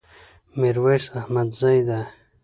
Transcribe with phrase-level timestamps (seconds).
[0.59, 1.99] ميرويس احمدزي ده